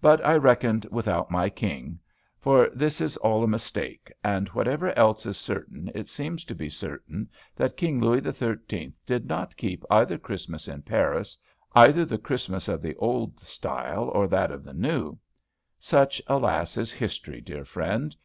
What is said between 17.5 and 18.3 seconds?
friend!